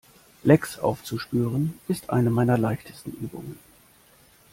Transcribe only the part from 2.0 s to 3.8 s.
eine meiner leichtesten Übungen.